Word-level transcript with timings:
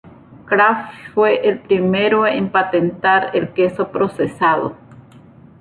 Kraft 0.47 0.95
fue 1.13 1.47
el 1.47 1.59
primero 1.59 2.25
en 2.25 2.49
patentar 2.49 3.29
el 3.35 3.49
queso 3.53 3.89
procesado. 3.91 4.75